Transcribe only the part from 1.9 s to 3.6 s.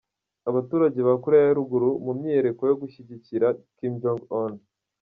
mu myiyereko yo gushyigikira